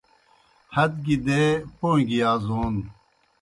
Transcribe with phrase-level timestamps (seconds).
[0.75, 1.41] ہت گیْ دے
[1.77, 2.75] پوں گیْ یازون